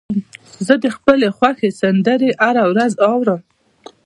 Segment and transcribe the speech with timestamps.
[0.65, 3.39] زه د خپلو خوښې سندرې هره ورځ اورم.